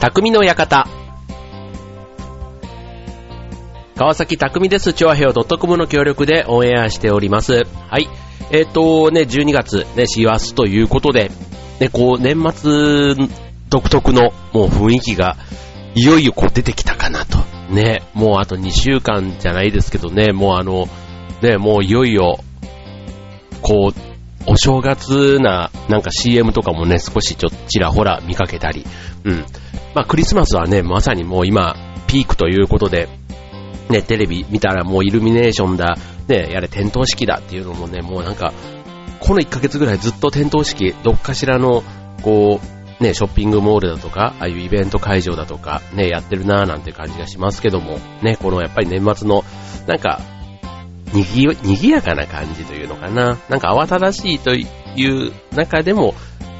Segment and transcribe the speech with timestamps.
[0.00, 0.86] 匠の館。
[3.96, 4.94] 川崎匠です。
[4.94, 7.64] チョアヘオ .com の協力でオンエアしております。
[7.90, 8.08] はい。
[8.50, 11.30] えっ、ー、とね、12月、ね、師走ということで、
[11.80, 13.14] ね、こう、年末
[13.68, 15.36] 独特のもう雰囲気が、
[15.94, 17.36] いよいよこう出てきたかなと。
[17.70, 20.88] ね、もうあと2週間じゃないですけどね、もうあの、
[21.42, 22.38] ね、もういよいよ、
[23.60, 24.00] こう、
[24.46, 28.86] お正月な、なんか CM とかもね、少しちょっとちらほら見かけたり、
[29.24, 29.44] うん。
[29.94, 31.74] まあクリスマスはね、まさにもう今、
[32.06, 33.08] ピークということで、
[33.88, 35.96] ね、テレビ見たらもうイルミネーションだ、
[36.28, 38.52] ね、やれ点灯式だっていうのもね、もうなんか、
[39.18, 41.82] この1ヶ月ぐらいずっと点灯式、どっかしらの、
[42.22, 49.44] こう、ね、ショッピングモールだとか、ああいうイベント会場だとか、ね、やってるなぁなんて感じがしますけども、ね、このやっぱり年末の、
[49.86, 50.20] なんか、
[51.12, 53.38] にぎ、にぎやかな感じというのかな。
[53.48, 56.14] なんか慌ただしいという中でも、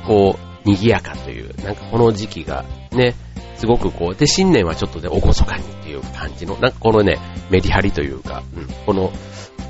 [0.07, 3.15] こう、にぎやかという、なんかこの時期がね、
[3.57, 7.19] すごくこう、で、新年はちょっとね、おごそかにっていう感じの、なんかこのね、
[7.51, 9.13] メリハリというか、うん、この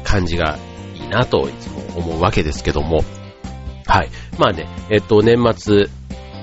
[0.04, 0.58] 感じが
[0.94, 3.02] いいなといつも思うわけですけども、
[3.86, 4.10] はい。
[4.38, 5.86] まあね、えっと、年末、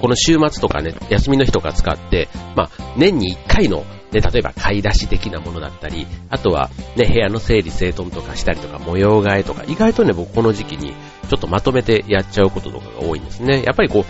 [0.01, 10.93] この週末とかね、休みの日とか使って、まあ、年に1回ので、例えば買い出し的なものだったり、あとはね、部屋の整理整頓とかしたりとか、模様替えとか、意外とね、僕この時期に
[11.29, 13.63] ちょっとまとめてやっちゃうこととかが多いんですね。
[13.63, 14.05] やっぱりこ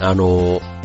[0.00, 0.77] う、あのー、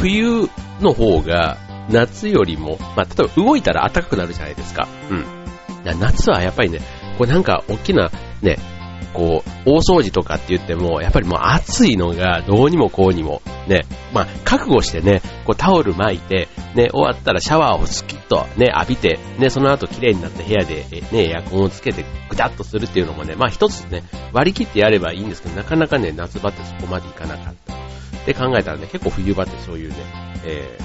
[0.00, 0.48] 冬
[0.80, 1.58] の方が
[1.90, 4.88] 夏よりも、まあ、例えば動いたら暖かくなるじゃないですか。
[5.10, 5.98] うん。
[5.98, 6.80] 夏はやっぱりね、
[7.18, 8.10] これなんか大きな
[8.42, 8.58] ね、
[9.12, 27.79] こう、大掃除とかって言っても、やっぱりもう暑いのがどうにもこうにも、ね、まあ、覚悟してね、こうタオル巻いて、ね、終わったらシャワーをスキッとね、浴びて、ね、その後綺麗になった部屋で、ね、エアコンをつけてぐたっとするっていうのもね、まあ一つね、割り切ってやればいいんですけど、なかなかね、夏場ってそこまでいかなかった。
[28.32, 29.96] で考えたらね、結構冬場ってそういうね、
[30.44, 30.78] え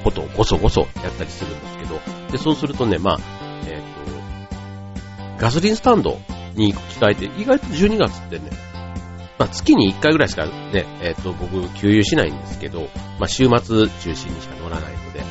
[0.00, 2.00] ー、ことをごそごそやったりするんですけど、
[2.32, 3.18] で、そうするとね、まあ、
[3.66, 6.18] えっ、ー、と、ガソリンスタンド
[6.54, 8.50] に行く機会って意外と12月ってね、
[9.38, 12.88] まあ、月に1回ぐらいしかね、えっ、ー、と、僕、給油しないんですけど、
[13.18, 15.22] まあ、週末中心にしか乗らないので、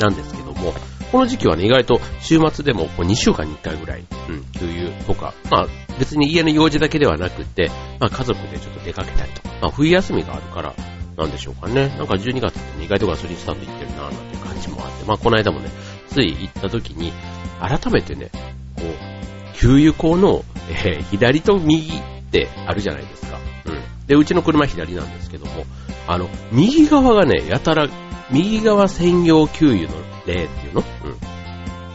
[0.00, 0.72] なんですけども、
[1.14, 5.66] この時期はね、意外と週末でも2週間に1回ぐらい、うん、給油とか、まあ、
[5.96, 7.70] 別に家の用事だけではなくて、
[8.00, 10.74] まあ、家族でちょっと出かけたりとか、まあ、冬休みがあるから、
[11.16, 11.86] なんでしょうかね。
[11.90, 15.70] なんか12月って、意外とガソリンスタンド行ってるなぁ、なんて感じもあって、まあ、この間もね、
[16.08, 17.12] つい行った時に、
[17.60, 18.30] 改めてね、
[18.74, 22.02] こう、給油口の、えー、左と右っ
[22.32, 23.38] てあるじゃないですか。
[23.66, 24.06] うん。
[24.08, 25.64] で、うちの車左なんですけども、
[26.08, 27.86] あの、右側がね、やたら、
[28.32, 30.80] 右側専用給油の例っていうの？
[30.80, 30.86] うん。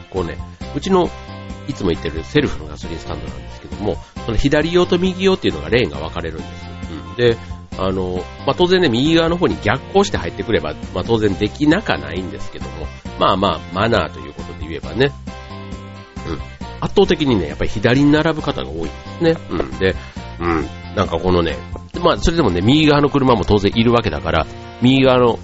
[0.09, 0.37] こうね、
[0.75, 1.09] うちの
[1.67, 6.49] いつも行ってるセルフのガソリンスタンドなんですけども、その左用と右用っていうのがレーンが分かれるんです。
[6.91, 7.15] うん。
[7.15, 7.37] で、
[7.77, 12.87] あの、まあ、当然ね、右側の方に逆行して入ってくれば、まあ、当然できなかないんですけども、
[13.19, 15.11] まあまあ、マナーということで言えばね、
[16.27, 16.39] うん。
[16.81, 19.37] 圧倒的にね、やっぱり左に並ぶ方が多いんですね。
[19.51, 19.79] うん。
[19.79, 19.95] で、
[20.39, 20.67] うん。
[20.95, 21.57] なんかこのね、
[22.01, 24.47] まあそれでもね、右側の車も当然いるわけだから、
[24.81, 25.39] 右側の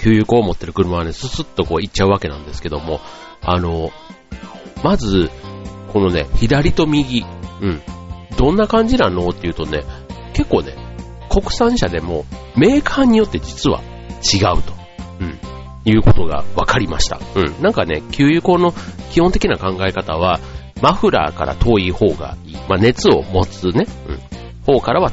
[0.00, 3.00] 給油口を持ってる車はね、ススッとこう行っちゃうわけなんですけども、
[3.42, 3.90] あの、
[4.82, 5.30] まず、
[5.92, 7.24] このね、左と右、
[7.60, 7.82] うん。
[8.38, 9.82] どんな感じなのっていうとね、
[10.32, 10.74] 結構ね、
[11.28, 12.24] 国産車でも
[12.56, 13.82] メーカーによって実は
[14.22, 14.72] 違うと。
[15.20, 15.38] うん。
[15.84, 17.20] いうことが分かりました。
[17.34, 17.62] うん。
[17.62, 18.72] なんかね、給油口の
[19.10, 20.40] 基本的な考え方は、
[20.80, 22.56] マフラーから遠い方がいい。
[22.68, 25.10] まあ、熱を持つね、うん、方からは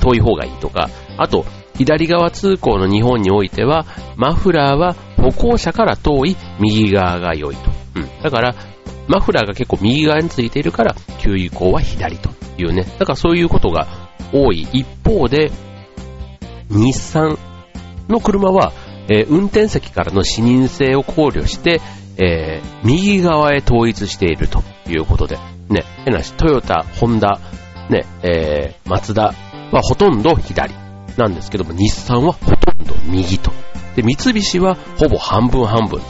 [0.00, 0.88] 遠い方がいいとか、
[1.18, 7.70] あと、左側通行の日本においては、マフラーは歩行者から遠い右側が良いと。
[7.96, 8.22] うん。
[8.22, 8.54] だから、
[9.08, 12.84] マフラーが結構右側についているから、給油口は左というね。
[12.98, 13.88] だからそういうことが
[14.32, 15.50] 多い一方で、
[16.70, 17.38] 日産
[18.08, 18.72] の車は、
[19.08, 21.80] えー、運転席からの視認性を考慮して、
[22.18, 27.40] えー、右側へ統一しているということで、ね、変な話、トヨタ、ホンダ、
[27.90, 29.34] ね、えー、マツダ
[29.72, 30.72] はほとんど左
[31.16, 33.52] なんですけども、日産はほとんど右と。
[33.96, 36.06] で、三菱はほぼ半分半分と。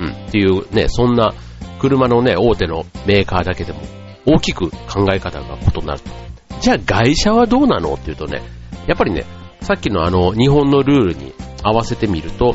[0.00, 1.34] うん、っていうね、そんな
[1.80, 3.80] 車のね、大手のメーカーだけでも
[4.26, 6.10] 大きく考え方が異なると。
[6.60, 8.42] じゃあ外車はどうなのっていうとね、
[8.86, 9.24] やっぱりね、
[9.60, 12.54] さっきのあの、日本のルールに合わせてみると、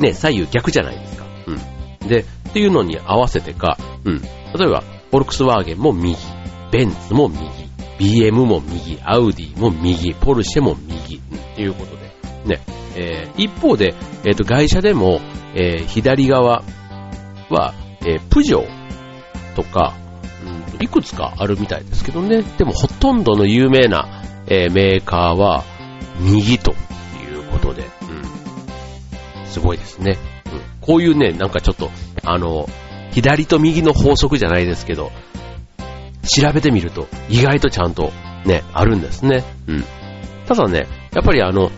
[0.00, 1.24] ね、左右逆じゃないですか。
[1.46, 2.08] うん。
[2.08, 4.20] で、っていうのに合わせてか、うん。
[4.20, 6.16] 例えば、フォルクスワーゲンも右、
[6.72, 7.40] ベンツも右、
[7.98, 12.60] BM も右、アウディも右、ポルシェも右、うん、っていうことで、ね。
[12.94, 13.94] えー、一方で、
[14.24, 15.20] えっ、ー、と、外車でも、
[15.54, 16.62] えー、左側
[17.50, 19.94] は、え、プジョーとか、
[20.76, 22.42] うん、いくつかあるみたいですけどね。
[22.56, 25.64] でも、ほとんどの有名な、え、メーカーは、
[26.20, 26.74] 右とい
[27.34, 29.46] うことで、うん。
[29.46, 30.18] すごいですね。
[30.46, 30.60] うん。
[30.80, 31.90] こういうね、なんかちょっと、
[32.24, 32.68] あの、
[33.12, 35.10] 左と右の法則じゃないですけど、
[36.26, 38.12] 調べてみると意外とちゃんと
[38.44, 39.44] ね、あるんですね。
[39.66, 39.84] うん。
[40.46, 41.70] ただね、やっぱりあの、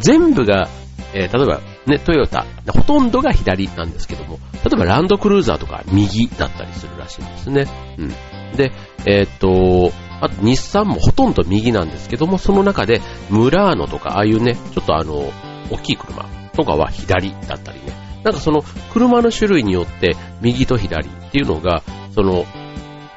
[0.00, 0.68] 全部が、
[1.14, 7.66] えー、例えばね、トヨタ、ほとんどが左なんですけども、例えばランドクルーザーとか右だったりするらしいんですね。
[7.98, 8.08] うん。
[8.56, 8.72] で、
[9.06, 13.00] えー、っと、あと日産もほとんど右なんですけども、その中で
[13.30, 15.32] ムラーノとか、ああいうね、ちょっとあの、
[15.70, 17.92] 大きい車とかは左だったりね。
[18.24, 18.62] なんかその
[18.92, 21.82] 車の種類によって右と左っていうのが、
[22.14, 22.44] その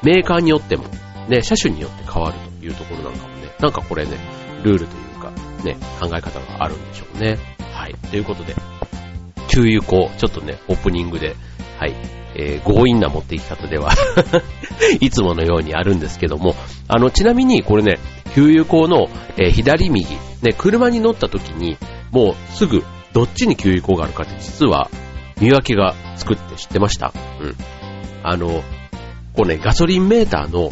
[0.04, 0.86] メーカーによっても、
[1.30, 4.18] ね、車種によって変わるというところなんかもね、なんかこれね、
[4.64, 5.32] ルールというか、
[5.64, 7.38] ね、考え方があるんでしょうね。
[7.74, 7.96] はい。
[8.10, 8.56] ということで、
[9.50, 11.36] 給油口、ちょっとね、オープニングで、
[11.80, 11.96] はい、
[12.36, 13.92] えー、強引な持っていき方では
[15.00, 16.56] いつものようにあるんですけども、
[16.88, 18.00] あの、ちなみにこれね、
[18.36, 20.06] 給油口の、えー、左右、
[20.42, 21.78] ね、車に乗った時に、
[22.12, 22.84] もうすぐ
[23.14, 24.90] どっちに給油口があるかって実は
[25.40, 27.14] 見分けがつくって知ってました？
[27.40, 27.56] うん。
[28.24, 28.64] あの、
[29.36, 30.70] こうね、ガソリンメーターの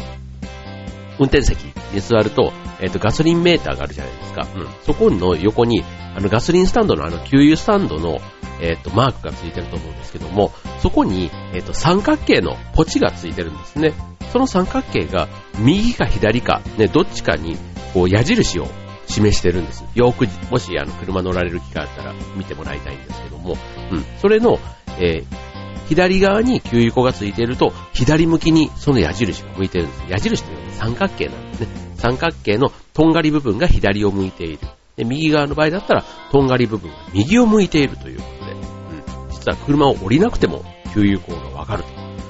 [1.19, 1.63] 運転席
[1.94, 4.48] に座ると、えっ、ー、と、ガソリンメーターがあるじゃないですか。
[4.56, 4.68] うん。
[4.84, 5.84] そこの横に、
[6.16, 8.19] あの、ガソリンスタンドのあの、給油スタンドの、
[8.60, 13.94] えっ、ー、と、マークがついてると思うんですけども、そこに、えっ、ー、と、三角形のポチがついてるんですね。
[14.31, 15.28] その三角形が、
[15.60, 17.57] 右か左か、ね、どっちかに、
[17.94, 18.68] こう、矢印を
[19.07, 19.84] 示してるんです。
[19.94, 23.57] よく、もし、あの、車乗られる機会あったら見てもらいたいんですけども、
[23.92, 24.06] うん。
[24.19, 24.60] それの、
[25.00, 25.50] えー、
[25.92, 30.04] 左側に給油口がついていると、左向きにその矢印が向いてるんです。
[30.08, 31.68] 矢印というのは三角形なんですね。
[31.98, 34.60] 三角形のとんがり部分が左を向いている。
[34.96, 41.84] で右側の場合だったら、とんがり部分が右を向いているということで、うん、実は車を降りなくても給油口がわかる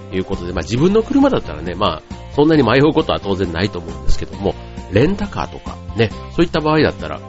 [0.10, 4.56] ということで、まあ自分の車だったらね、まあそんなに迷うことは当然ないと思うんですけども、
[4.92, 7.22] レンタカーとかね、そういった場合だったら、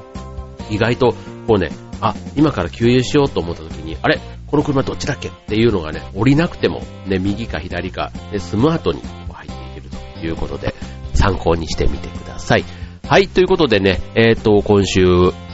[0.70, 1.14] 意外と
[1.46, 4.18] こうね、あ、今から給油しようと思った時に、あれ？
[4.52, 9.00] この車どっちだっけっていうのがね、降りなくても、ね、右か左か、ね、スマートに
[9.32, 9.88] 入っていける
[10.20, 10.74] ということで、
[11.14, 12.64] 参考にしてみてください。
[13.08, 15.00] はい、ということでね、えっ、ー、と、今週、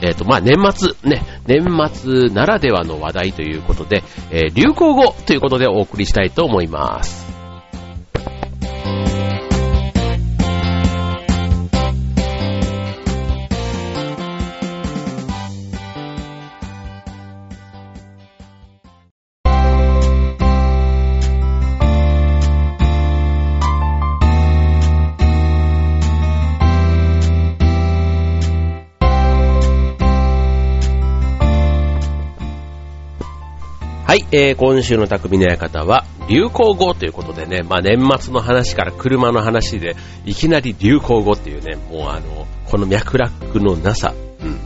[0.01, 7.25] えっ、ー、と、まあ、年末、ね、年末ならではの話題ということで、えー、流行語ということでお送りしたいと思います。
[34.09, 39.95] はい、えー、今週の匠の館は流行語ということでね、まあ年末の話から車の話で
[40.25, 44.59] いきなり流行語っていうね、もうあの、この脈絡のなさ、うん、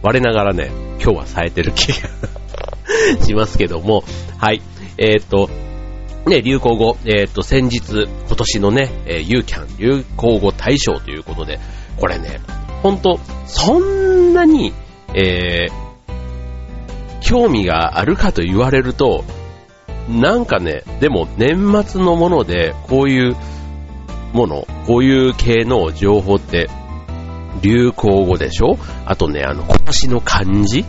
[0.00, 2.08] 我ながらね、今日は冴えてる気が
[3.22, 4.02] しますけども、
[4.38, 4.62] はい、
[4.96, 5.50] えっ、ー、と、
[6.26, 11.60] ね、流行語、えっ、ー、と、先日、今年のね、えー、ユーキャン流行語大賞ということで、
[11.98, 12.40] これね、
[12.82, 14.72] ほんと、そんなに、
[15.14, 15.85] えー、
[17.26, 19.24] 興味があるかと言われると、
[20.08, 23.36] なんかね、でも年末のもので、こういう
[24.32, 26.70] もの、こういう系の情報って、
[27.62, 28.78] 流行語でしょ？
[29.06, 30.84] あとね、あの、今年の漢字？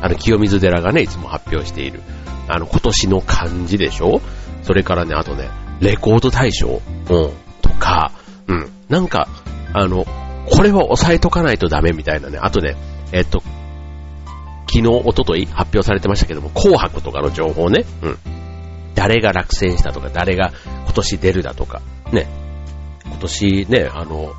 [0.00, 2.00] あの、清水寺がね、いつも発表している。
[2.48, 4.22] あの、今年の漢字でしょ？
[4.62, 6.80] それからね、あとね、レコード大賞、
[7.10, 7.30] うん、
[7.60, 8.12] とか、
[8.46, 9.28] うん、なんか、
[9.74, 10.06] あの、
[10.50, 12.38] これは押さえとかないとダメみたいなね。
[12.40, 12.76] あとね、
[13.12, 13.42] えっと、
[14.74, 17.84] 昨日、おととい発表されてましたけども、紅白とかの情報ね。
[18.02, 18.18] うん。
[18.96, 20.52] 誰が落選したとか、誰が
[20.82, 21.80] 今年出るだとか、
[22.12, 22.26] ね。
[23.04, 24.32] 今年ね、あの、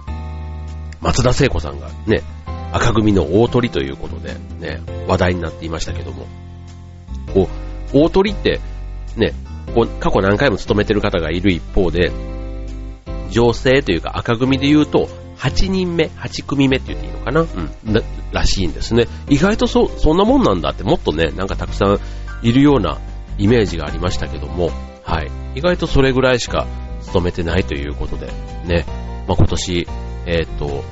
[0.99, 2.21] 松田聖子さんがね、
[2.73, 6.27] 赤組の大鳥ということでね、話題になっていましたけども、
[7.33, 7.47] こ
[7.93, 8.59] う、大鳥って、
[9.15, 9.31] ね、
[9.73, 12.11] こう過去何回も勤めてる方がいる一方で、
[13.29, 15.07] 女性というか赤組で言うと、
[15.45, 17.41] 8人目、8組目って言っていいのかな？
[17.41, 17.69] うん。
[18.31, 19.07] らしいんですね。
[19.29, 21.99] 意外とそ、そんなもんなんだって、もっとね、なんかたくさん
[22.41, 22.99] いるような
[23.37, 24.71] イメージがありましたけども、
[25.03, 25.31] はい。
[25.55, 26.65] 意外とそれぐらいしか
[27.01, 28.27] 勤めてないということで、
[28.65, 28.85] ね。
[29.27, 29.87] まあ、今年、
[30.25, 30.83] えっ、ー、と、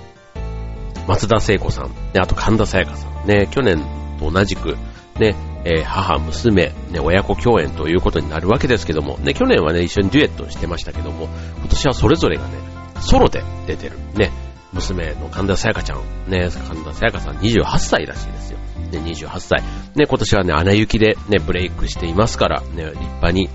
[1.08, 3.84] 松田聖子さん、ね、あと神田沙也加さん、ね、去年
[4.20, 4.78] と同じく、
[5.20, 13.98] ね、えー、母、娘、ね、親子共演ということになるわけですけども、ね、去年はね、一緒にデュエットしてましたけども、今年はそれぞれがね、ソロで出てる。
[14.16, 14.32] ね。
[14.74, 16.32] 娘の神田沙也加ちゃん。
[16.32, 18.58] ね、神田沙也加さん28歳らしいですよ。
[18.92, 19.62] ね、28歳。
[19.96, 23.50] ね、今年はね、アナ雪でね、ブレイクしていますから、ね、立派に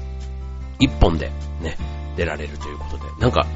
[0.78, 1.76] 一本でね、
[2.16, 3.02] 出られるということで。
[3.20, 3.46] なんか、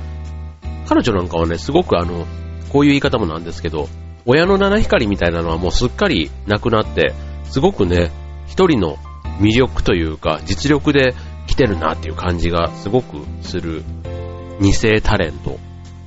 [0.89, 2.27] 彼女なんかはね、すごくあの、
[2.71, 3.89] こういう言い方もなんですけど、
[4.27, 8.11] 親の七光みたいなのはもうすっかりなくなって、すごくね、
[8.47, 8.97] 一人の
[9.41, 11.15] 魅力というか、実力で
[11.47, 13.85] 来てるなっていう感じがすごくする
[14.61, 15.59] 二世タレント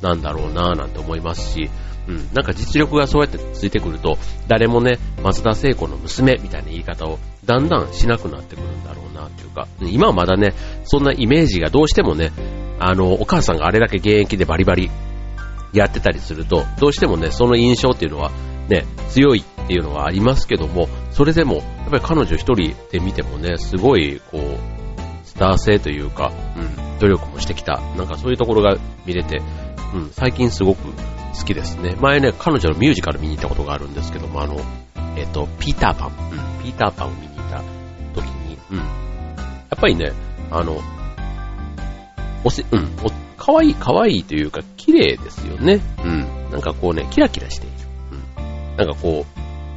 [0.01, 1.69] なんだろうなぁなんて思いますし、
[2.07, 12.31] うん、なんか実力がそうやってついてくると、誰もね、松田聖子の娘みたいな言い方をだんだんしなくなってくるんだろうなっていうか、今はまだね、そんなイメージがどうしてもね、
[12.79, 14.91] あの、お母さんがあれだけ現役でバリバリ
[15.73, 18.31] やってたりすると、どうしてもね、その印象っていうのは
[18.69, 24.57] ね、強いっていうのはありますけども、それでも、やっぱり彼女一人で見てもね、すごい、こう、
[25.23, 29.41] スター性というか、うん、努力もしてきた、なんかそういうところが見れて、
[29.95, 31.95] うん、最近すごく好きですね。
[31.99, 34.59] 前ね、彼女のミュージカル見に行ったことがあるんですけども、あの、
[35.17, 37.63] えっ、と、ピーターパン、うん、ピーターパンを見に行った
[38.13, 38.83] 時に、うん、や
[39.75, 40.11] っぱりね、
[40.51, 40.81] あの、
[42.43, 45.81] おせ、うん、お、かわいい、かわいいというか、綺麗ですよね。
[46.03, 46.51] うん。
[46.51, 47.75] なんかこうね、キラキラしている。
[48.37, 48.77] うん。
[48.77, 49.25] なんかこ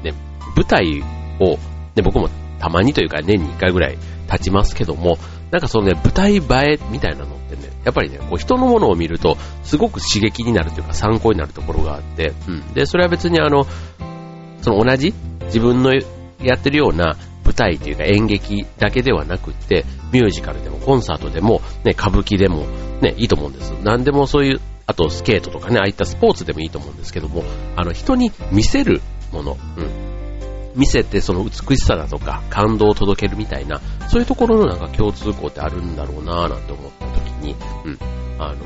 [0.02, 0.12] う、ね、
[0.56, 1.00] 舞台
[1.40, 1.58] を、
[1.96, 3.98] ね、僕もたまにというか年に1回ぐらい
[4.30, 5.18] 立ちますけども、
[5.50, 12.74] なんかそのね、舞台映えみたいなのってね、やっぱりね、こう人のものを見ると、すごく刺激になるというか参考になるところがあって、うん。
[12.74, 13.66] で、それは別にあの、
[14.62, 15.14] その同じ
[15.46, 15.92] 自分の
[16.42, 22.66] やってるような舞台というか演劇だけではなくって、ミュージカルでもコンサートでも、ね、歌舞伎でも、
[23.00, 23.72] ね、いいと思うんです。
[23.82, 27.44] 何でもそういう、あとスケートとかね、ああいったスポーツでもいいと思うんですけども、
[27.76, 29.00] あの、人に見せる
[29.32, 30.08] もの、うん。
[30.76, 37.98] 見せてその美しさだとか感動を届けるみたいな、そういうところのなんか共通項ってあるんだろうなぁなんて思った時に、うん、
[38.38, 38.64] あの、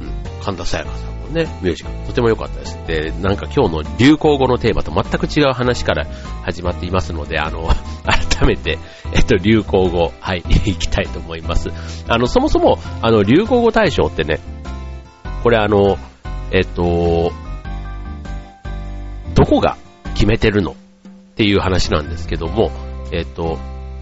[0.00, 2.78] うん、神田沙也加さんもね、ミュージカルとても良かったです。
[2.86, 6.06] で、なんか今日の流行語のテーマと全く違う話から
[6.42, 7.68] 始まっていますので、あの、
[8.04, 8.78] 改めて、
[9.12, 11.68] えっと、流行語、はい、 いきたいと思います。
[12.08, 14.40] あの、そもそも、あの、流行語大賞ってね、
[15.42, 15.98] これあの、
[16.50, 17.32] えっと、
[19.34, 19.76] どこが
[20.14, 20.74] 決めてるのっ
[21.34, 22.70] ていう話なんですけども、
[23.12, 23.58] えっと、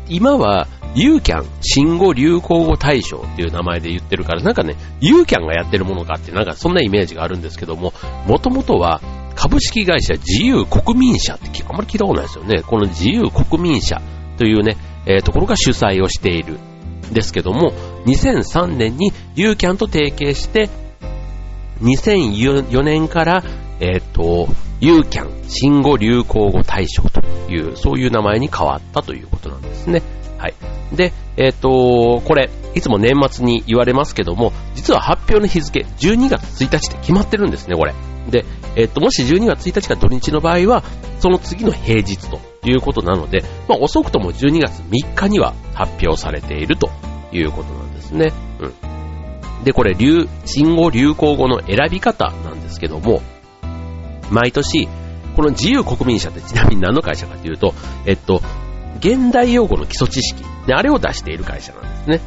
[0.09, 7.93] 今は、ユーキャン、新語・流行語大賞っていう名前で言ってるから、なんかね、ユーキャンがやってるものかって、なんかそんなイメージがあるんですけども、
[8.26, 9.00] もともとは、
[9.37, 12.62] 株式会社自由国民社ってあんまり聞いたことないですよね。
[12.62, 14.02] この自由国民社
[14.37, 14.76] というね、
[15.07, 16.59] えー、ところが主催をしている
[17.11, 17.73] んですけども、
[18.07, 20.69] 2003年にユーキャンと提携して、
[21.81, 23.45] 2004年から、
[23.80, 24.49] えっ、と、
[24.80, 27.20] ユーキャン新語・流行語大賞と
[27.50, 30.02] いう、そういう名前に変わったということなんですね。
[30.38, 30.54] はい。
[30.92, 37.94] で、えっ、と、これ、いつも年末に言われますけども、実は発表の日付、12月1日って決まってるんですね、これ。
[38.30, 38.44] で、
[38.76, 40.84] えっ、と、もし12月1日が土日の場合は、
[41.18, 46.90] その次の平日ということなので、まあ、遅くとも12月3日には発表されていると
[47.32, 48.32] いうことなんですね。
[48.60, 48.66] う
[49.60, 49.64] ん。
[49.64, 53.20] で、これ、流、新語・流行語の選び方なんですけども、
[54.30, 54.88] 毎年、
[55.37, 57.75] この自由国民社ってちなみに何の会社かというと、
[58.06, 58.42] えっと、
[58.99, 62.20] 現代用語の基礎知識、ね、あれを出している会社なんですね。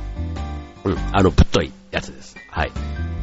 [0.85, 2.35] うん、あの、ぶっといやつです。
[2.49, 2.71] はい。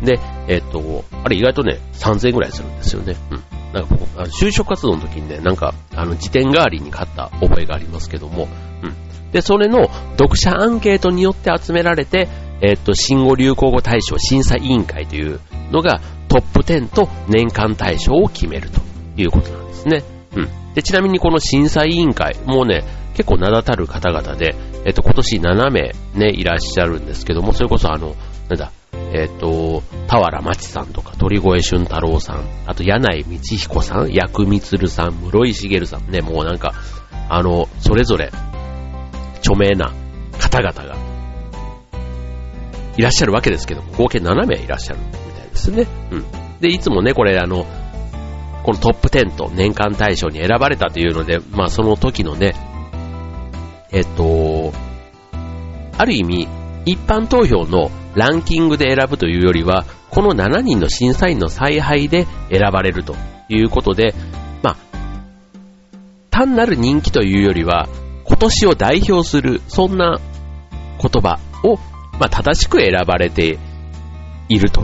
[0.02, 0.18] で、
[0.48, 3.16] えっと、あれ意外とね、3000円ぐらいするんですよね。
[3.30, 3.42] うん。
[3.72, 8.48] なんかここ、あの就職活動の時にね、なんか、あの、辞典代わりに買った覚えがありますけども、
[8.82, 8.94] うん。
[9.32, 12.28] で、それの読者アンケートによって集められて、
[12.62, 18.80] えっと、新語・流行語大賞審査委員会というのがトップ10と年間大賞を決めると
[19.20, 20.04] いうことなんですね。
[20.36, 20.74] うん。
[20.74, 22.84] で、ちなみにこの審査委員会、もうね、
[23.14, 24.54] 結構名だたる方々で、
[24.86, 28.14] えっと、今年7名ね、いらっしゃるんですけども、それこそあの、
[28.48, 28.70] なんだ、
[29.12, 36.74] えっと、田原町さんとか、鳥越俊太郎さん、あと、柳井道彦さん、薬光さん、室井茂さん、ね、もうなんか、
[37.28, 38.30] あの、それぞれ、
[39.40, 39.92] 著名な
[40.38, 40.96] 方々が、
[42.96, 45.00] いらっしゃるわけですけども、合計7名いらっしゃる
[45.50, 45.86] ですね。
[46.10, 46.24] うん。
[46.60, 47.66] で、いつもね、これあの、
[48.62, 52.54] このトップ10と年間大賞に選ばれたというので、まあその時のね、
[53.90, 54.72] えっと、
[55.96, 56.48] ある意味、
[56.86, 63.14] 一般投票のランキングで選ぶというよりは、この7人の審査員の采配で選ばれると
[63.48, 64.14] いうことで、
[64.62, 64.76] まあ、
[66.30, 67.88] 単なる人気というよりは、
[68.24, 70.18] 今年を代表する、そんな
[71.00, 71.76] 言葉を、
[72.18, 73.58] まあ、正しく選ばれて
[74.48, 74.82] いると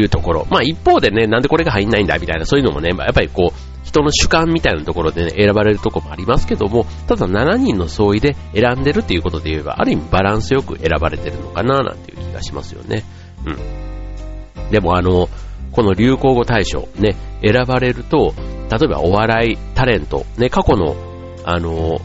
[0.00, 0.46] いうところ。
[0.50, 13.04] まあ一方でね、なんでこれが入んないんだみたいな、そういうのもね、やっぱりこう、人の主観みたいなところでね、選ばれるところもありますけども、ただ7人の相違で選んでるっていうことで言えば、ある意味バランスよく選ばれてるのかな、なんていう気がしますよね。
[13.46, 14.70] うん。
[14.70, 15.28] でもあの、
[15.72, 18.34] この流行語大賞ね、選ばれると、
[18.70, 20.96] 例えばお笑いタレント、ね、過去の、
[21.44, 22.00] あの、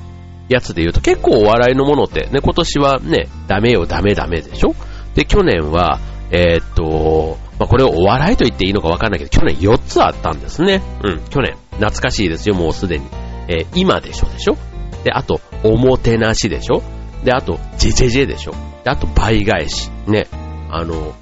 [0.50, 4.76] やつで言うと結構お笑いのものってね、今年はね、ダメよダメダメでしょ？
[5.16, 6.00] で、去年は、
[6.32, 10.82] えー、っと、まあ、これをお笑いと言っていいのかわかんないけど、去年4つあったんですね。
[11.04, 11.58] うん、去年。
[11.72, 13.06] 懐かしいですよ、もうすでに。
[13.50, 14.58] えー、今でしょでしょ？
[15.04, 16.82] で、あと、おもてなしでしょ？
[17.24, 18.52] で、あと、ジェジェジェでしょ？
[18.84, 19.90] で、あと、倍返し。
[20.08, 20.28] ね。
[20.70, 21.14] あの、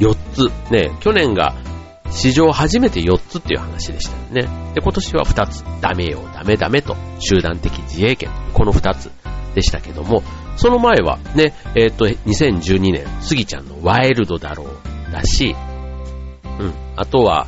[0.00, 0.72] 4つ。
[0.72, 1.54] ね、去年が
[2.10, 4.72] 史上初めて4つっていう話でしたよね。
[4.74, 5.64] で、今年は2つ。
[5.80, 8.30] ダメよ、ダメダメと、集団的自衛権。
[8.54, 9.10] この2つ
[9.54, 10.22] でしたけども、
[10.56, 15.56] その前はね、えっ、ー、と、2012年、スギちゃんのワイルドだろうだし、
[16.58, 17.46] うん、あとは、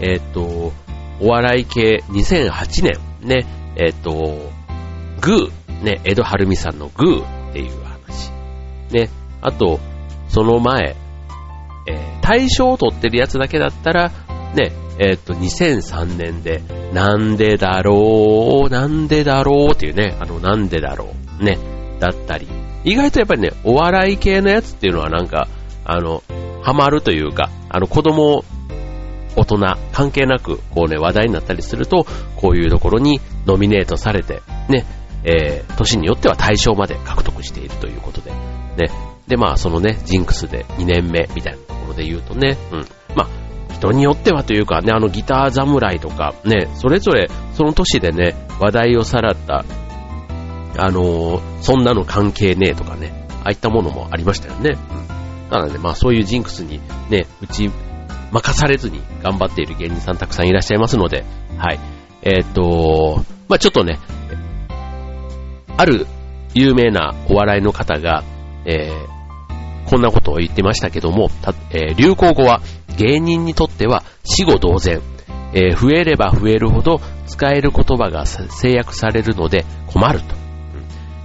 [0.00, 0.72] えっ、ー、と、
[1.20, 3.46] お笑い系2008年、ね、
[3.76, 4.50] えっ、ー、と、
[5.20, 8.30] グー、ね、江戸晴美さんのグーっていう話。
[8.90, 9.10] ね、
[9.40, 9.80] あと、
[10.28, 10.96] その前、
[11.88, 14.10] えー、対象を取ってるやつだけだったら、
[14.54, 21.58] ね、えっ、と、2003年で、なんでだろう、なんでだろうっていうね、あの、なんでだろう、ね、
[22.00, 22.48] だったり、
[22.84, 25.48] 意外とやっぱりね、お笑い系のやつっていうのはなんか、
[25.84, 26.22] あの、
[26.66, 28.44] ハマるというか、あの、子供、
[29.36, 29.58] 大人、
[29.92, 34.84] 関係なく、こうね、話題になったりすると、こういうところにノミネートされて、ね、
[35.22, 38.90] えー、年によっては対象まで獲得しているということで、ね。
[39.28, 42.86] で、まあ、そのね、ジンクスで2年目みたいなところで言うとね、うん。
[43.14, 49.64] まあ、人によってはというかね、あのギター侍とか、ね、それぞれその年でね、話題をさらった、
[50.78, 54.76] あのー、そんなの関係ねえとかね、ああいったものもありましたよね。
[55.10, 55.16] うん。
[55.50, 57.70] なので、まあそういうジンクスにね、うち、
[58.32, 61.24] 任されずに頑張っている芸人さんたくさんいらっしゃいますので、
[61.56, 61.78] はい。
[62.22, 63.98] えー、っと、まあちょっとね、
[65.76, 66.06] ある
[66.54, 68.24] 有名なお笑いの方が、
[68.64, 71.30] えー、こんなことを言ってましたけども、
[71.70, 72.60] えー、流行語は
[72.96, 75.00] 芸人にとっては死後同然、
[75.52, 80.34] えー、増えれば増えるほど使える言葉が制約されるので困ると。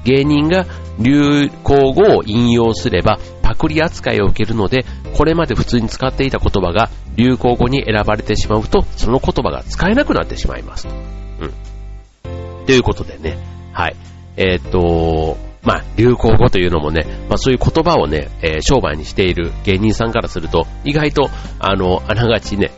[0.04, 0.66] 芸人が
[1.00, 10.94] 流行語を引用すればパクリ扱いを受けるので、これまで普通に使っていた言葉が流行語に選ばれてしまうと、その言葉が使えなくなってしまいますと。
[10.94, 12.66] うん。
[12.66, 13.38] ということでね、
[13.74, 13.96] はい。
[14.38, 22.72] えー、っと、まあ、流行語というのもね、まあそういう言葉をね、えー、商売にしている芸人さんからすると、意外と、あの、あながちね、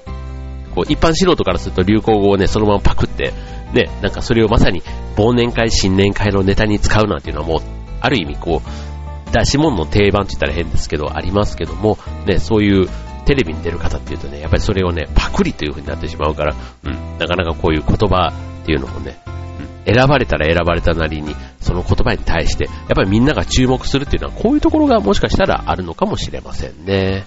[0.76, 3.34] こう、一般素人からすると流行語をね、そのままパクって、
[3.74, 4.82] ね、なんかそれをまさに
[5.16, 12.88] 忘年会、新年会のネタに使うなんていうのはもう、ある意味こう、出し物の定番って言ったら変ですけど、ありますけども、ね、そういう
[13.26, 19.18] テレビに出る方っていうとね、やっぱりそれをね、パクリという風になってしまうから、うん、なかなかこういう言葉っていうのもね、
[19.86, 27.24] 選ばれたら選ばれたなりに、その言葉に対して、やっぱりみんなが注目するっていうのは、こういうところがもしかしたらあるのかもしれませんね。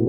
[0.00, 0.06] は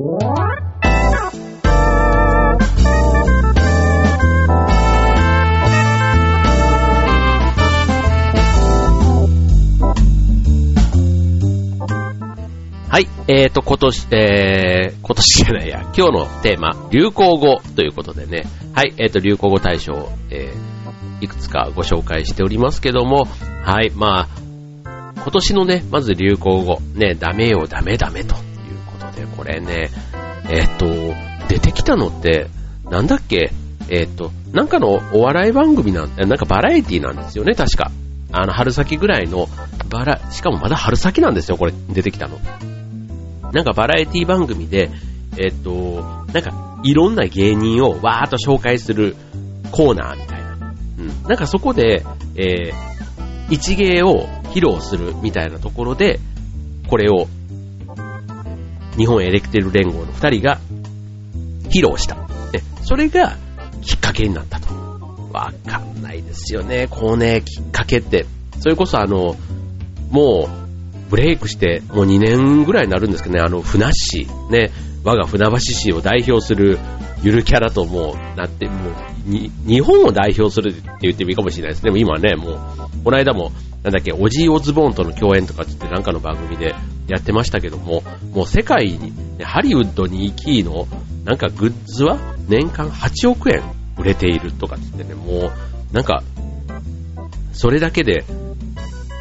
[13.00, 13.08] い。
[13.28, 18.44] えーと、今年、えー、今年じゃないや、今日のテーマ、流行語ということでね。
[18.76, 18.94] はい。
[18.98, 23.26] えーと、流行語大賞、えー、いくつかご紹介しておりますけども、
[23.64, 23.90] はい。
[23.96, 24.36] まあ、
[25.16, 28.36] 今年のね、まず流行語、ね、ダメよ、ダメダメと
[29.10, 29.90] ことで、これね、
[30.50, 30.86] えーと、
[31.48, 32.48] 出てきたのって、
[32.90, 33.52] なんだっけ？
[33.92, 37.92] えーと、なんかのお笑い番組なん、なんかバラエティなんですよね、確か。
[38.32, 39.48] あの、春先ぐらいの
[39.90, 42.38] バラ、しかもまだ春先なんですよ、これ、出てきたの。
[43.52, 44.92] なんかバラエティ番組で、
[45.38, 49.16] えっと、なんかいろんな芸人をわーっと紹介する
[49.72, 50.74] コーナーみたいな。
[51.00, 51.24] うん。
[51.24, 52.74] なんかそこで、えー、
[53.50, 56.20] 一芸を披露するみたいなところで、
[56.88, 57.28] これを、
[59.00, 60.60] 日本エレクテル連合の二人が
[61.70, 62.16] 披露した。
[62.52, 63.38] で、それが
[63.82, 64.68] きっかけになったと。
[65.32, 66.88] わかんないですよね。
[66.90, 68.26] こうね、きっかけって。
[68.60, 69.38] それこそあの、
[70.12, 70.50] も
[71.08, 74.72] う、ブレイクしてもう2年ぐらいになるんですけどね、あの、ふなっしー、ね、
[75.06, 76.78] 我が船橋市を代表する
[77.24, 78.94] ゆるキャラともなって、もう、
[79.66, 81.84] 日本を代表するって言ってもいいかもしれないです。
[81.84, 82.60] でも今ね、もう、
[83.04, 83.52] この間も、
[83.84, 86.76] なんだっけ、オジー・オズボーンとの共演とかってなんかの番組で
[87.14, 90.88] やってましたけども、もう世界に、ハリウッドに行きの、
[91.26, 92.18] なんかグッズは
[92.48, 93.64] 年間8億円
[93.98, 95.52] 売れているとかって言ってね、もう、
[95.94, 96.24] なんか、
[97.54, 98.24] それだけで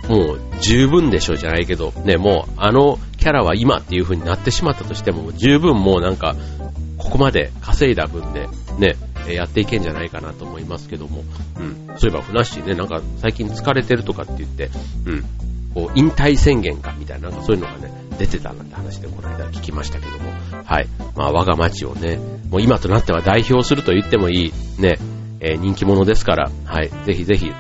[0.08, 6.34] もう十分でしょうじゃないけど、ね、もうあのキャラは今っていう風になってしまったとしても、十分もうなんか、
[6.96, 8.48] ここまで稼いだ分で、
[8.78, 8.96] ね、
[9.32, 11.24] やっていけんじゃないかなと思いますけども、
[11.58, 11.98] うん。
[11.98, 14.70] そういえば、ふなっしーね、なんか最近疲れてるとかって言って、
[15.04, 15.24] うん。
[15.78, 20.32] こう、引退宣言かみたいな、なんかそういうのがね、出てたなんて話でこの間聞きましたけども、
[20.64, 20.88] はい。
[21.14, 22.18] まあ我が町をね、
[22.50, 24.98] もう今となっては代表すると言ってもいい、ね、
[25.38, 26.90] えー、人気者ですから、はい。
[27.04, 27.52] ぜひぜひ、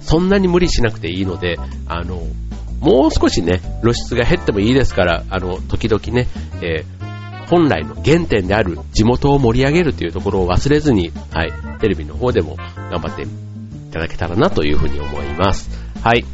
[0.00, 2.20] そんなに無理しなくていいので、あの、
[2.80, 6.26] もう少しね、露出が減ってもいいですから、あの、時々ね、
[6.60, 12.56] えー、本来の原点である地元を盛り上げるというところを忘れずに、はい、テレビの方でも
[12.90, 13.26] 頑張ってい
[13.92, 15.70] ただけたらなというふうに思います。
[16.02, 16.24] はい。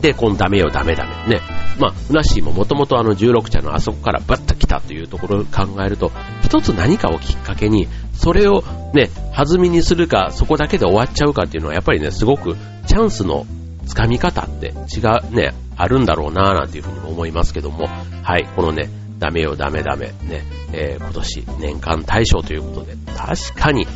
[0.00, 1.40] で、このダメよダメダメね。
[1.78, 8.62] まあ、ふなっしーももともとあの16茶のあそこからバッと来たというところを考えると、一つ何かをきっかけに、それを
[8.94, 12.56] ね、弾みにするか、そこだけで終わっちゃうかっていうのは、やっぱりね、すごく
[12.86, 13.46] チャンスの
[13.86, 23.86] つかみ方って違うね、あるんだろうなぁなんていうふうにも思いますけども、はい、このね、ダメよダメダメ、ね、えー、今年年間大賞ということで、確かに、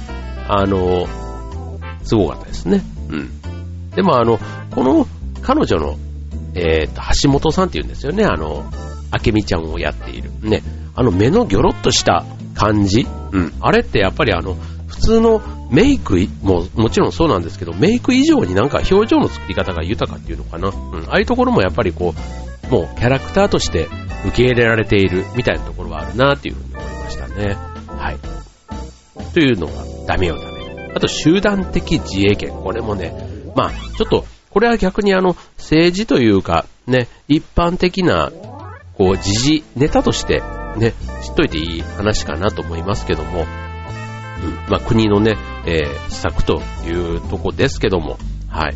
[0.49, 1.09] あのー、
[2.05, 2.83] すごかったですね。
[3.09, 3.31] うん。
[3.95, 4.39] でもあの、
[4.75, 5.07] この
[5.43, 5.99] 彼女の、
[6.55, 8.65] えー、と、橋本さんって言うんですよね、あの、
[9.13, 10.31] 明美ちゃんをやっている。
[10.41, 10.63] ね、
[10.95, 12.25] あの目のギョロッとした
[12.55, 20.69] 感じ、うん、あれってやっぱりあの、普通のメイクももちろんそうなんですけど、メイク以上になんか表情の作り方が豊かっていうのかな。
[20.69, 22.15] うん、ああいうところもやっぱりこ
[22.69, 23.89] う、もうキャラクターとして
[24.27, 27.57] 受け入れられているみたいなところはあるなっていうふうに思いましたね。
[27.89, 28.19] はい。
[29.35, 29.73] というのが
[30.07, 30.93] ダメよダメ。
[30.95, 32.51] あと集団的自衛権。
[32.51, 33.15] これもね、
[33.57, 38.31] まあ、ちょっとこれは逆にあの、政治というか、ね、一般的な、
[38.99, 40.43] こう、時事ネタとして、
[40.77, 43.47] ね、知っといていい話かなと思いますけども、うん、
[44.69, 48.75] まあ、国のね、えー、施策というとこですけども、はい。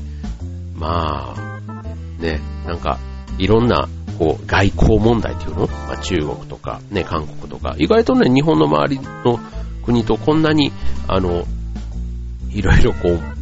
[0.74, 2.98] まあ、ね、なんか、
[3.36, 3.86] いろんな、
[4.18, 9.38] こう、外交問題っていうのまあ、中国とか、ね、韓国とか、意外とね、日本の周りの
[9.84, 10.72] 国とこんなに、
[11.06, 11.44] あの、
[12.50, 13.35] いろいろこう、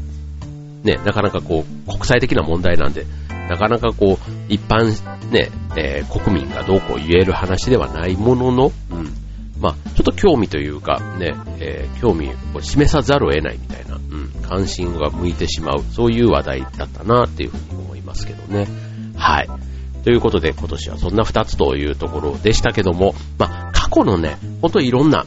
[0.84, 3.06] ね、なかなかこう、国際的な問題なんで、
[3.48, 4.90] なかなかこう、一般
[5.30, 9.08] ね、えー、国民がどうこう言える話ではないものの、うん。
[9.60, 18.66] まあ、ちょっと興味というか、ね、えー、興味を示さざるを得ないみたいな、うん、関心が向いてしまう、そういう話題だったなっていうふうに思いますけどね。
[19.16, 19.48] はい。
[20.02, 25.24] ということで、今年はそんな二つというところでしたけども、まあ、過去のね、ほんといろんな、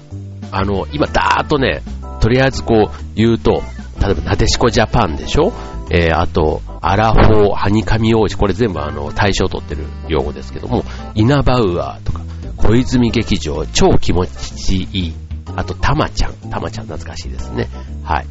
[0.52, 1.82] あの、今、だーっとね、
[2.20, 3.64] とりあえずこう言うと、
[4.02, 5.52] 例えば、なでしこジャパンでしょ？
[5.90, 10.84] えー、あと、アラフォー、ハニカミ王子、これ全部あの、対象を取ってる用語ですけども、
[11.16, 12.22] イナバウアーとか、
[12.58, 15.14] 小泉劇場、超気持ちいい。
[15.56, 16.34] あと、タマちゃん。
[16.50, 17.70] タマちゃん懐かしいですね。
[18.04, 18.28] はい。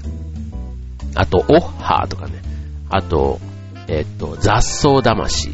[1.15, 2.43] あと、オッハーとかね。
[2.91, 3.41] あと、
[3.89, 5.51] えっ、と、雑草魂。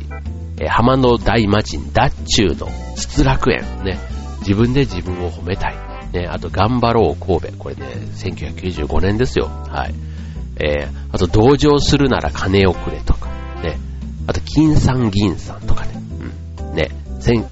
[0.58, 3.60] えー、浜の大魔神、ダッチューの失楽園。
[3.84, 3.98] ね。
[4.40, 5.91] 自分で自分を褒めたい。
[6.12, 7.58] ね、あと、頑張ろう神戸。
[7.58, 9.46] これね、1995年ですよ。
[9.46, 9.94] はい。
[10.60, 13.30] えー、あと、同情するなら金をくれとか。
[13.62, 13.78] ね。
[14.26, 15.92] あと、金さん銀さんとかね。
[16.60, 16.74] うん。
[16.74, 16.90] ね。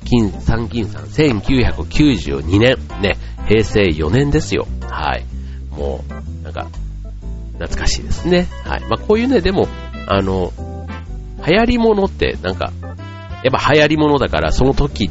[0.05, 2.77] 金さん銀さん、1992年。
[3.01, 3.17] ね。
[3.49, 4.67] 平成4年ですよ。
[4.83, 5.25] はい。
[5.71, 6.69] もう、なんか、
[7.55, 8.47] 懐かしいですね。
[8.65, 8.81] はい。
[8.83, 9.69] まあ、こういうね、でも、
[10.07, 10.53] あの、
[11.47, 12.73] 流行り物って、なんか、
[13.43, 15.11] やっぱ流行り物だから、その時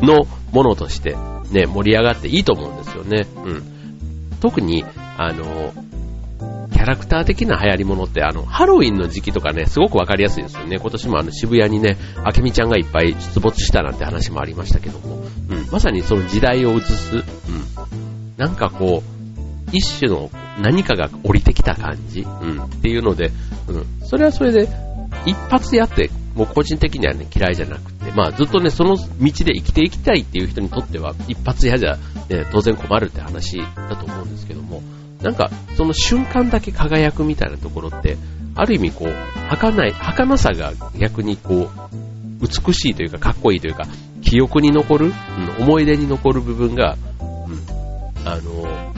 [0.00, 1.16] のものとして
[1.50, 3.26] ね、盛り上がっていいと思うんですよね。
[3.44, 3.62] うん。
[4.40, 4.84] 特に、
[5.16, 5.72] あの、
[6.72, 10.78] キャラクター的な流行り物って、あの、ハロウィンの時期とかね、すごくわかりやすいですよね。
[10.78, 17.22] 今年もあの、渋谷にね、あけみちゃんがいっぱい出没したなんて話もありましたけども、うん、まさにその時代を映す、うん、
[18.38, 23.30] なんかこう、一種の何かが降りてきた感じ、うん、っていうので、
[23.68, 24.68] うん、それはそれで、
[25.26, 31.96] 一発やって、もう個人的にはね、嫌いじゃなくまあずっとね、その道で生きていきたいっていう人にとっては、一発屋じゃ、
[32.28, 34.82] ね、当然困るって話だと思うんですけども、
[35.22, 38.16] なんか、その瞬間だけ輝くみたいなところって、
[38.54, 39.12] ある意味こう、
[39.48, 41.90] 儚い、儚さが逆にこう、
[42.40, 43.86] 美しいというか、かっこいいというか、
[44.22, 48.92] 記憶に残る、うん、思い出に残る部分が、うん、あの、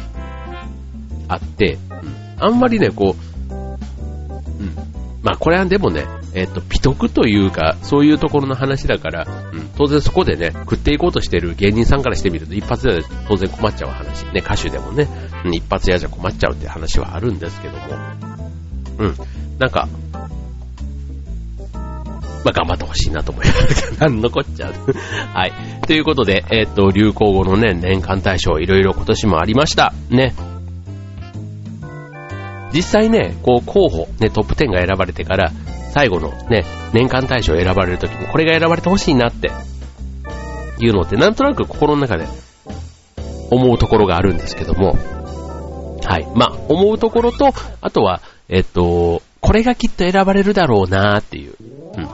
[1.28, 3.16] あって、うん、あんまりね、こ
[3.50, 4.74] う、うん、
[5.22, 14.24] まあこれはでもね、えっ、と、美徳というか、そういうところの話だから、うん、当然そこでね、食っていこうとしてる芸人さんからしてみると、一発で当然困っちゃう話。
[14.26, 15.08] ね、歌手でもね、
[15.44, 17.80] うん、一発屋じゃ困っちゃうって話はあるんですけども、
[18.98, 19.14] うん、
[19.58, 19.88] なんか、
[22.44, 24.72] まあ、頑張ってほしいなと思いますけど、 なん残っちゃう。
[25.32, 25.52] はい。
[25.86, 29.92] ということで、えっ、と、流行語のね、年間大賞、いろいろ今年もありました。
[30.10, 30.34] ね。
[32.74, 35.52] 実際ね、こう、候補、ね、トップ10が選ばれてから、
[35.92, 39.50] 最後のね、年間大賞を選ばれるときに、これが選ばれてほしいなって、
[40.80, 42.26] いうのって、なんとなく心の中で
[43.50, 44.96] 思うところがあるんですけども、
[46.04, 46.26] はい。
[46.34, 51.54] まあ、思うところと、あとは、えっと、これがきっと選ばれるだろうなっていう、
[51.96, 52.04] うん。
[52.04, 52.08] っ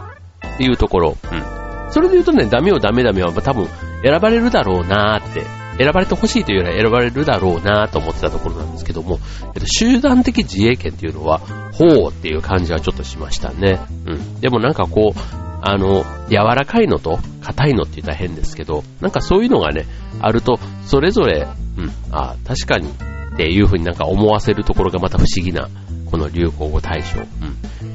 [0.59, 1.93] ていうところ、うん。
[1.93, 3.67] それで言うとね、ダメよダメダメは多分
[4.03, 5.43] 選ばれるだろうなーって、
[5.79, 9.19] 選ばれてほしいというよりは選ばれるだろうなーと思ってたところなんですけども、
[9.55, 11.38] えっと、集団的自衛権っていうのは、
[11.73, 13.81] ほうっていう感じはちょっとしましたね。
[14.07, 14.41] うん。
[14.41, 15.19] でもなんかこう、
[15.61, 19.87] あの、柔らかいのと硬いのって言ったら変ですけど、なんかそういうのがね、
[20.21, 25.69] あると、それぞれ、うん、あ確かにっていう風になんか思わせるところがまた不思議な、
[26.11, 27.21] この流行語大賞。
[27.21, 27.27] うん。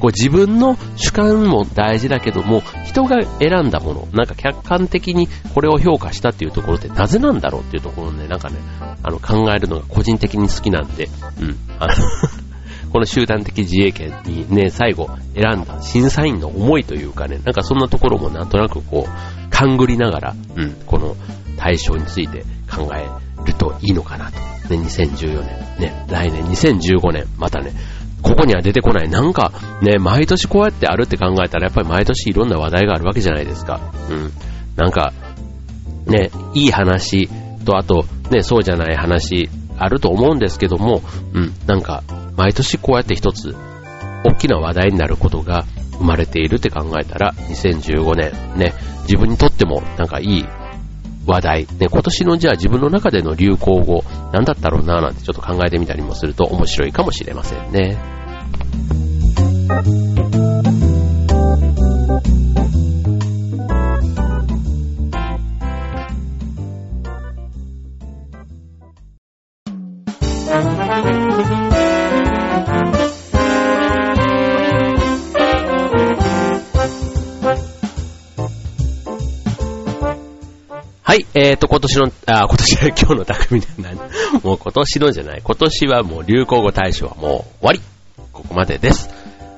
[0.03, 8.57] こう自分の主観も大事だけども、人が選んだもの、なんか客観的にこれを評価したっていうところってなぜなんだろうっていうところをね、なんかね、
[9.01, 11.07] あの考えるのが個人的に好きなんで、
[11.39, 11.55] うん。
[11.79, 11.93] あの
[12.91, 21.15] この集団的自衛権にね、最後選んだ審査員の思いというかね、なんかそんなところもなんとなくこう、勘ぐりながら、うん、この
[21.55, 23.07] 対象について考え
[23.45, 24.37] るといいのかなと。
[24.69, 25.43] ね、2014
[25.79, 27.71] 年、ね、来年2015年、またね、
[28.23, 29.09] ここには出てこない。
[29.09, 33.79] なんか、ね、毎年こうやってあるって考えたら、やっぱり毎年いろんな話題があるわけじゃないですか。
[34.09, 34.31] うん。
[34.75, 35.13] なんか、
[36.07, 37.29] ね、いい話
[37.65, 41.01] と、あと、ね、そうじゃない話、あると思うんですけども、
[41.33, 42.03] うん、なんか、
[42.37, 43.55] 毎年こうやって一つ、
[44.23, 45.65] 大きな話題になることが
[45.97, 50.45] 生まれているって考えたら、2015年、ね、自分にとってもなんかいい
[51.25, 57.97] 話題、ね、今年のじゃあ自分の中での流行語、何だったろうななんてちょっと考えてみたりもすると面白いかもしれませんね。
[81.35, 83.95] はい、えーと、今年の、あ、今年は 今日の匠で何？
[84.43, 85.41] もう今年のじゃない。
[85.43, 87.81] 今年はもう流行語大賞はもう終わり。
[88.31, 89.09] ここまでです。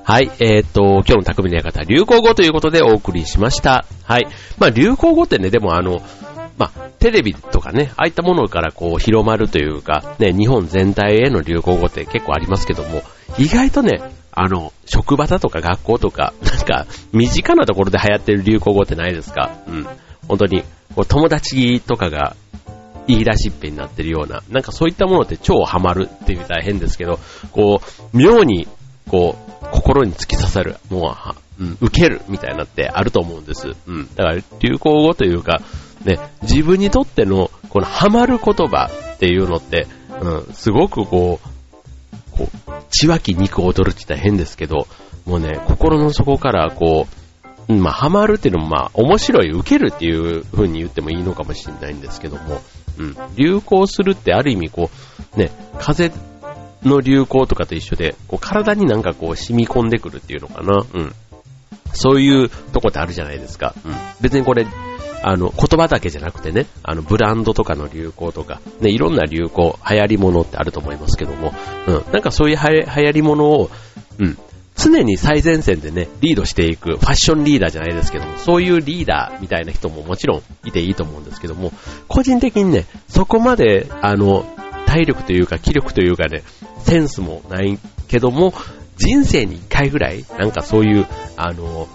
[0.04, 3.86] はい、えーと、今日の匠の館、流行語ということでお送りしました。
[4.04, 4.28] はい。
[4.60, 6.02] まあ流行語ってね、でもあの、
[6.58, 13.02] まあ、テレビとかね、ああいったものからこう広まるというか、ね、日本全体への流行語って結構ありますけども、
[13.38, 14.00] 意外とね、
[14.32, 19.50] あの、職場だとか学校とか、なんか、身近なところで流行ってる流行語ってないですか？
[19.68, 19.88] うん。
[20.28, 20.64] 本当に、
[20.96, 22.36] こう友達とかが
[23.08, 27.20] 言い出しっぺになってるような、なんかそういったものって超ハマるっていう大変ですけど、
[27.52, 27.82] こ
[28.14, 28.68] う、妙に、
[29.10, 31.16] こう、心に突き刺さる、も
[31.60, 33.76] う、うん、受けるみたいなってあると思うんです。
[33.88, 34.08] うん。
[34.16, 35.62] だから流行語というか、
[36.04, 39.88] ね、自分にとっての、このハマる言葉っていうのって、
[40.22, 44.88] うん、すごくこう、こう、血湧き肉を踊るって言ったら変ですけど、
[45.26, 47.25] もうね、心の底からこう、
[47.68, 52.62] まあ、ハマるっていうのも、まあ、面白い、受けるっていう風に言ってもいいのかもしれないんですけども、
[52.98, 53.16] うん。
[53.36, 54.90] 流行するってある意味こ
[55.36, 56.12] う、ね、風
[56.84, 60.86] の流行とかと一緒で、こう、体になんかこう、染み込んでくるっていうのかな。
[60.94, 61.14] うん。
[61.94, 63.74] そういうとこってあるじゃないですか。
[63.86, 63.94] うん。
[64.22, 64.68] 別にこれ、
[65.24, 71.54] あの、言葉だけじゃなくてね、あの、ブランドとかの流行とか、ね、いろんな流行、流行り物ってあると思いますけども、
[71.88, 72.04] うん。
[72.12, 73.72] なんかそういう流行り物を、
[74.20, 74.38] うん。
[74.76, 81.72] 常に最前線でね、リードしていく、ファッションリーダーじゃないですけども、そういうリーダーみたいな人ももちろんいていいと思うんですけども、
[82.08, 84.46] 個人的にね、そこまで、あの、
[84.86, 86.44] 体力というか気力というかね、
[86.80, 88.54] センスもないけども、
[88.98, 91.08] 人生に一回ぐらい、なんかそういう、
[91.38, 91.88] あの、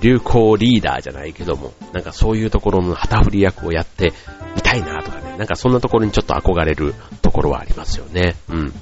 [0.00, 4.12] 流行リーダーじゃないけども、なんかそういうところの旗振り役をやって
[4.54, 8.36] みたいなとかね、なんかそんなところにちょっと憧れるところはありますよね。
[8.48, 8.72] うん。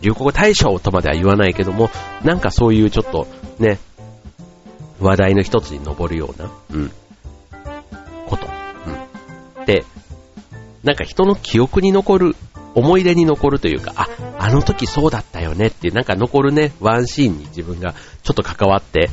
[0.00, 1.90] 流行語大賞とまでは言わないけども、
[2.24, 3.26] なんかそういうちょっと
[3.58, 3.78] ね、
[5.00, 6.92] 話題の一つに上るような、うん、
[8.26, 8.46] こと。
[9.58, 9.64] うん。
[9.64, 9.84] で、
[10.82, 12.36] なんか人の記憶に残る、
[12.74, 14.08] 思い出に残るというか、あ、
[14.38, 19.10] あの時そうだったよねっていう、なんか残るね、ワンシーンに自分がちょっと関わって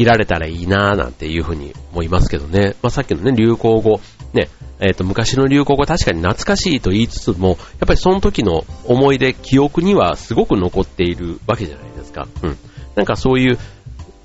[0.00, 2.74] いられたらいいなぁなんていうふうに思いますけどね。
[2.82, 4.00] まあ、さっきのね、流行語、
[4.32, 4.48] ね、
[4.80, 12.28] えっ、ー、と、昔の流行語確かに懐かしいと言いつつも、やっぱりその時の思い出、記憶にはすごく残っているわけじゃないですか。
[12.42, 12.56] うん。
[12.96, 13.58] なんかそういう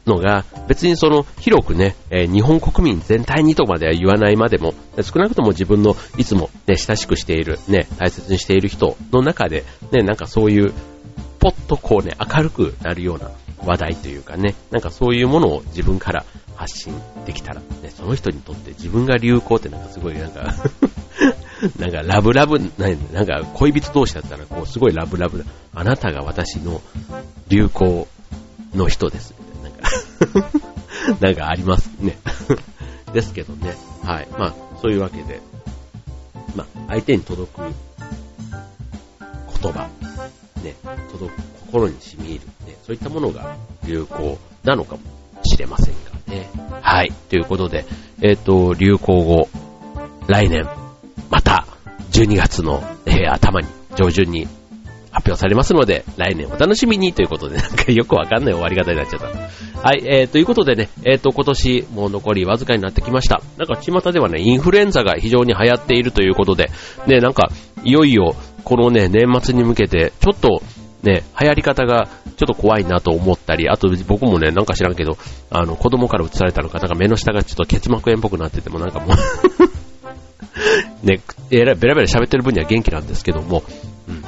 [0.05, 10.73] のが、別にその広くね、えー、日本国民全体にとまでは言わないまでも、少なくとも自分のいつもね、親しくしている、ね、大切にしている人の中で、ね、なんかそういう、
[11.39, 13.29] ぽっとこうね、明るくなるような
[13.65, 16.25] 話題というかね、なんかそういうものを自分から
[16.55, 16.93] 発信
[17.25, 20.53] できたら、ね、その人にとって自分が流行ってなんかすごいなんか
[21.79, 22.89] なんかラブラブ、な
[23.23, 26.81] んか恋人同士だったらこうすごいラブラブな、あなたが私の
[27.47, 28.07] 流行
[28.73, 29.33] の人です。
[29.63, 29.89] なんか
[31.25, 32.17] なんかありますね。
[33.13, 33.75] ですけどね。
[34.03, 34.27] はい。
[34.37, 35.41] まあ、そういうわけで、
[36.55, 37.61] まあ、相手に届く
[39.61, 39.87] 言葉、
[40.61, 40.75] ね、
[41.11, 45.01] 届く心に染み入る、ね、そういったものが流行なのかも
[45.43, 46.49] しれませんがね。
[46.81, 47.11] はい。
[47.29, 47.85] ということで、
[48.21, 49.49] えっ、ー、と、流行語、
[50.27, 50.65] 来年、
[51.29, 51.67] また、
[52.11, 54.45] 12月の、えー、頭に、上旬に
[55.11, 59.27] 発表されますので、来年お楽しみにということで、なんかよくわかんない終わり方になっちゃった。
[59.81, 63.41] はい、えー、ということでね、えっ、ー、と、今年もう残りわずかになってきました。
[63.57, 66.69] なんか巷ではね、インフルエンザが非常に流行っているということで、
[67.05, 67.49] ね、なんか、
[67.83, 68.33] いよいよ、
[68.63, 70.61] このね、年末に向けて、ちょっと、
[71.05, 75.17] ね、流行り方がちょっと怖いなと思ったり、あと僕もね、なんか知らんけど、
[75.51, 79.17] あの、子供から移されたのか、なんか目の下がちょっと結膜炎っぽくなっててもなんかもう
[81.05, 83.63] ね、えらベラベラ喋ってる分には元気なんですけども、
[84.09, 84.23] うん。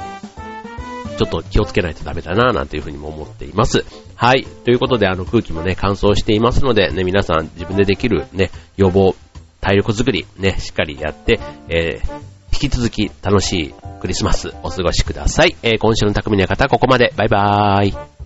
[1.16, 3.84] ちょっと気をつけないとダメだななんていうふうにも思っています。
[4.14, 4.46] はい。
[4.64, 9.16] ということで、あの空気もね、乾燥していますので、ね、皆さん自分でできるね、予防、
[9.60, 15.54] 体力づくり、ね、しっかりやって、えー、引き続き楽しいクリスマスお過ごしください。
[15.62, 17.12] えー、今週の匠の方ここまで。
[17.16, 18.18] バイバーイ。